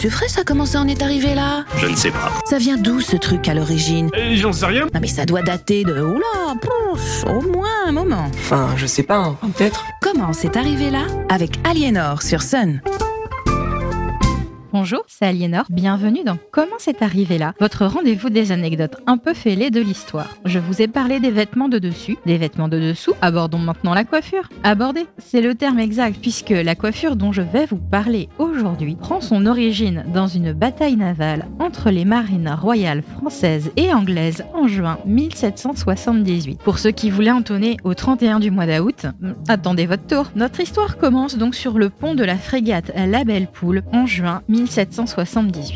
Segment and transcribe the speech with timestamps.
[0.00, 2.32] c'est vrai, ça comment ça en est arrivé là Je ne sais pas.
[2.46, 4.86] Ça vient d'où ce truc à l'origine Euh, J'en sais rien.
[4.94, 6.00] Non mais ça doit dater de...
[6.00, 8.30] Oula, pouf, au moins un moment.
[8.34, 9.84] Enfin, je sais pas, hein, peut-être.
[10.00, 12.80] Comment c'est arrivé là Avec Aliénor sur Sun.
[14.72, 15.64] Bonjour, c'est Aliénor.
[15.68, 20.36] Bienvenue dans Comment c'est arrivé là Votre rendez-vous des anecdotes un peu fêlées de l'histoire.
[20.44, 23.14] Je vous ai parlé des vêtements de dessus, des vêtements de dessous.
[23.20, 24.48] Abordons maintenant la coiffure.
[24.62, 29.20] Aborder, c'est le terme exact puisque la coiffure dont je vais vous parler aujourd'hui prend
[29.20, 34.98] son origine dans une bataille navale entre les marines royales françaises et anglaises en juin
[35.04, 36.60] 1778.
[36.60, 39.06] Pour ceux qui voulaient entonner au 31 du mois d'août,
[39.48, 40.30] attendez votre tour.
[40.36, 44.42] Notre histoire commence donc sur le pont de la frégate La Belle Poule en juin
[44.46, 44.59] 1778.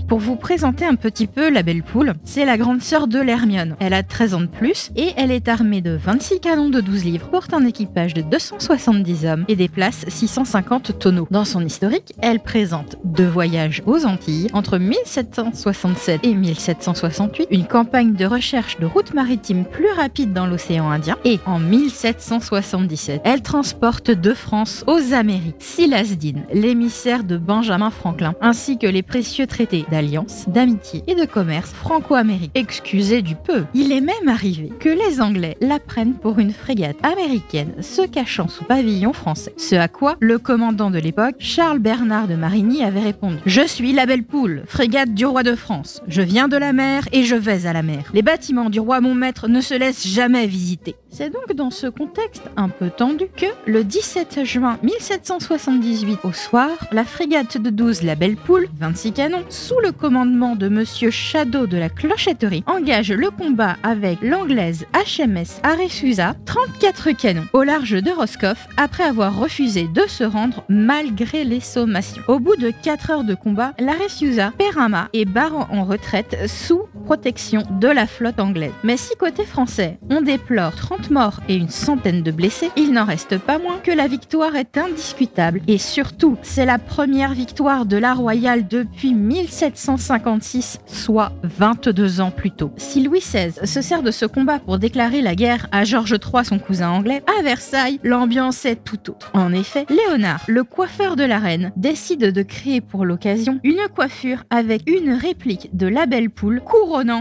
[0.08, 3.76] Pour vous présenter un petit peu la Belle Poule, c'est la grande sœur de l'Hermione.
[3.80, 7.04] Elle a 13 ans de plus et elle est armée de 26 canons de 12
[7.04, 11.28] livres, porte un équipage de 270 hommes et déplace 650 tonneaux.
[11.30, 18.14] Dans son historique, elle présente deux voyages aux Antilles entre 1767 et 1768, une campagne
[18.14, 24.10] de recherche de routes maritimes plus rapide dans l'océan Indien et en 1777, elle transporte
[24.10, 29.84] de France aux Amériques Silas Deane, l'émissaire de Benjamin Franklin, ainsi que les précieux traités
[29.90, 32.52] d'alliance, d'amitié et de commerce franco-américains.
[32.54, 36.96] Excusez du peu, il est même arrivé que les Anglais la prennent pour une frégate
[37.02, 39.54] américaine se cachant sous pavillon français.
[39.56, 43.92] Ce à quoi le commandant de l'époque, Charles Bernard de Marigny, avait répondu Je suis
[43.92, 46.02] la belle poule, frégate du roi de France.
[46.08, 48.10] Je viens de la mer et je vais à la mer.
[48.14, 50.96] Les bâtiments du roi mon maître ne se laissent jamais visiter.
[51.16, 56.70] C'est donc dans ce contexte un peu tendu que le 17 juin 1778 au soir,
[56.90, 61.68] la frégate de 12 La Belle Poule, 26 canons, sous le commandement de monsieur Shadow
[61.68, 68.10] de la Clochetterie, engage le combat avec l'anglaise HMS Aresusa, 34 canons, au large de
[68.10, 72.24] Roscoff, après avoir refusé de se rendre malgré les sommations.
[72.26, 76.48] Au bout de 4 heures de combat, l'Aresusa perd un mât et barre en retraite
[76.48, 78.72] sous protection de la flotte anglaise.
[78.82, 83.04] Mais si côté français, on déplore 30 morts et une centaine de blessés, il n'en
[83.04, 87.96] reste pas moins que la victoire est indiscutable et surtout, c'est la première victoire de
[87.96, 92.72] la Royale depuis 1756, soit 22 ans plus tôt.
[92.76, 96.44] Si Louis XVI se sert de ce combat pour déclarer la guerre à Georges III,
[96.44, 99.30] son cousin anglais, à Versailles, l'ambiance est tout autre.
[99.34, 104.44] En effet, Léonard, le coiffeur de la reine, décide de créer pour l'occasion une coiffure
[104.50, 106.60] avec une réplique de la belle poule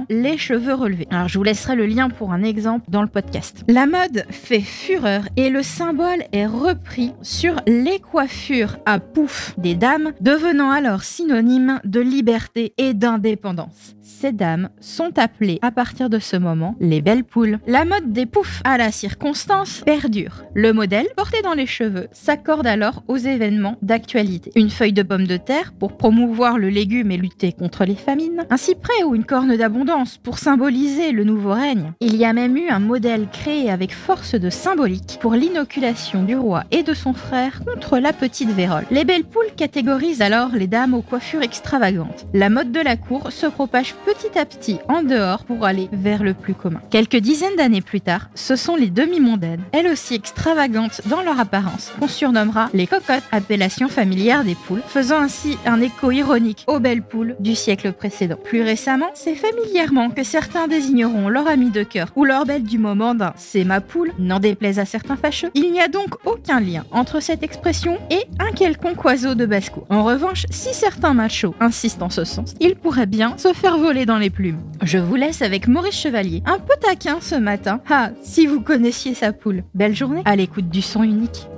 [0.09, 1.07] les cheveux relevés.
[1.09, 3.63] Alors je vous laisserai le lien pour un exemple dans le podcast.
[3.67, 9.75] La mode fait fureur et le symbole est repris sur les coiffures à pouf des
[9.75, 13.95] dames, devenant alors synonyme de liberté et d'indépendance.
[14.05, 17.59] Ces dames sont appelées à partir de ce moment les belles poules.
[17.67, 20.43] La mode des poufs à la circonstance perdure.
[20.53, 24.51] Le modèle, porté dans les cheveux, s'accorde alors aux événements d'actualité.
[24.55, 28.45] Une feuille de pomme de terre pour promouvoir le légume et lutter contre les famines.
[28.49, 31.93] Un cyprès ou une corne d'abondance pour symboliser le nouveau règne.
[32.01, 36.35] Il y a même eu un modèle créé avec force de symbolique pour l'inoculation du
[36.35, 38.85] roi et de son frère contre la petite vérole.
[38.91, 42.27] Les belles poules catégorisent alors les dames aux coiffures extravagantes.
[42.33, 46.23] La mode de la cour se propage petit à petit en dehors pour aller vers
[46.23, 46.81] le plus commun.
[46.89, 51.91] Quelques dizaines d'années plus tard, ce sont les demi-mondaines, elles aussi extravagantes dans leur apparence,
[51.99, 57.03] qu'on surnommera les cocottes, appellation familière des poules, faisant ainsi un écho ironique aux belles
[57.03, 58.37] poules du siècle précédent.
[58.43, 62.77] Plus récemment, c'est familièrement que certains désigneront leur ami de cœur ou leur belle du
[62.77, 65.49] moment d'un c'est ma poule, n'en déplaise à certains fâcheux.
[65.53, 69.85] Il n'y a donc aucun lien entre cette expression et un quelconque oiseau de basse-cour.
[69.89, 74.05] En revanche, si certains machos insistent en ce sens, ils pourraient bien se faire voler
[74.05, 74.59] dans les plumes.
[74.81, 77.81] Je vous laisse avec Maurice Chevalier, un peu taquin ce matin.
[77.89, 79.65] Ah, si vous connaissiez sa poule.
[79.73, 81.49] Belle journée à l'écoute du son unique.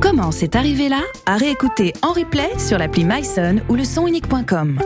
[0.00, 1.02] Comment c'est arrivé là?
[1.26, 4.78] À réécouter en replay sur l'appli myson ou le sonunique.com.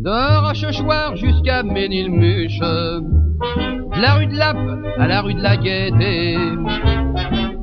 [0.00, 2.58] De Rochechouart jusqu'à Ménilmuche,
[4.00, 4.56] la rue de Lappe
[4.98, 6.34] à la rue de la Gaîté,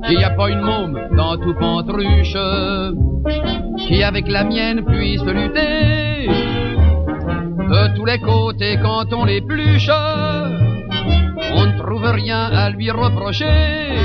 [0.10, 2.38] il n'y a pas une môme dans tout Pantruche
[3.88, 6.28] qui avec la mienne puisse lutter.
[6.28, 13.96] De tous les côtés quand on l'épluche, on ne trouve rien à lui reprocher.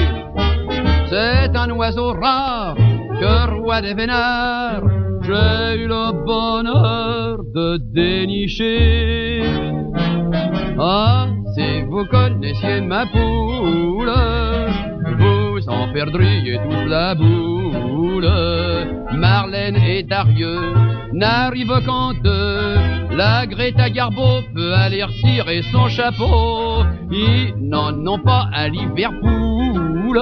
[1.10, 2.76] C'est un oiseau rare
[3.20, 4.84] que roi des vénards,
[5.22, 9.42] j'ai eu le bonheur de dénicher.
[10.78, 11.26] Ah,
[11.92, 14.10] vous connaissiez ma poule,
[15.18, 18.30] vous en perdriez toute la boule.
[19.12, 20.72] Marlène et Darieux
[21.12, 22.76] n'arrivent qu'en deux.
[23.14, 26.82] La Greta Garbo peut aller retirer son chapeau.
[27.10, 30.18] Ils n'en ont pas à Liverpool.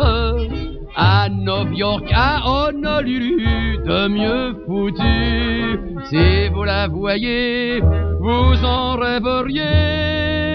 [0.97, 5.79] À New York, à Honolulu, de mieux foutu.
[6.11, 7.81] Si vous la voyez,
[8.21, 10.50] vous en rêveriez.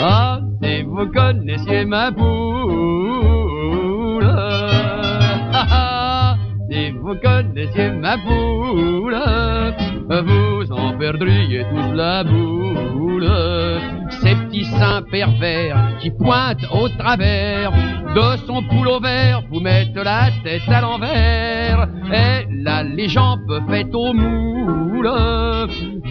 [0.00, 3.42] Ah, si vous connaissiez ma poule.
[5.54, 6.36] Ah, ah,
[6.70, 9.14] si vous connaissiez ma poule,
[10.08, 13.28] vous en perdriez toute la boule.
[14.22, 17.70] Ces petits seins pervers qui pointent au travers
[18.14, 21.88] de son poule vert, vous mettent la tête à l'envers.
[22.12, 25.10] Elle a les jambes faites au moule,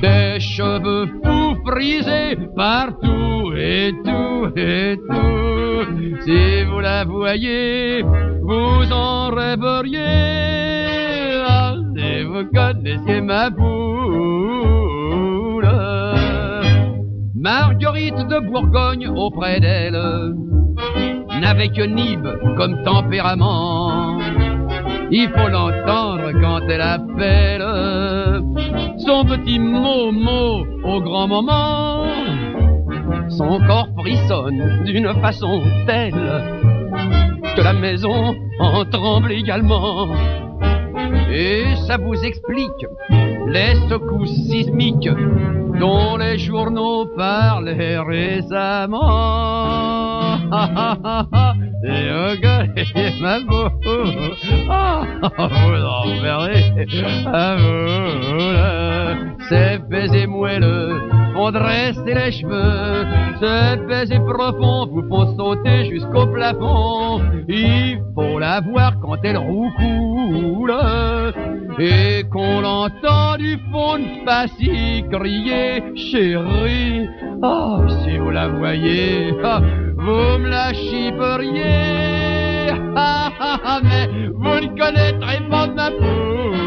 [0.02, 6.22] des cheveux fous frisés partout et tout et tout.
[6.26, 8.04] Si vous la voyez,
[8.42, 10.00] vous en rêveriez.
[11.48, 14.42] Ah, si vous connaissiez ma poule.
[17.36, 20.00] Marguerite de Bourgogne auprès d'elle
[21.42, 24.20] n'avait que Nib comme tempérament.
[25.10, 27.66] Il faut l'entendre quand elle appelle
[29.00, 32.06] son petit mot-mot au grand moment.
[33.30, 36.44] Son corps frissonne d'une façon telle
[37.56, 40.10] que la maison en tremble également.
[41.32, 42.86] Et ça vous explique
[43.48, 45.10] les secousses sismiques
[45.80, 50.01] dont les journaux parlaient récemment.
[51.84, 52.86] Et regardez
[53.22, 53.72] ma boule,
[55.40, 56.64] vous en verrez
[57.26, 59.38] à boule.
[59.48, 61.02] Ces baisers moelleux
[61.34, 63.06] font dresser les cheveux,
[63.40, 67.22] ces baisers profonds vous font sauter jusqu'au plafond.
[67.48, 70.74] Il faut la voir quand elle roucoule
[71.80, 77.08] et qu'on l'entend du fond de Passy crier chérie.
[77.42, 79.62] Oh, si vous la voyez, ah,
[80.02, 81.62] vous me la chiperiez,
[82.96, 86.61] ah, ah, ah, mais vous ne connaîtrez pas ma peau.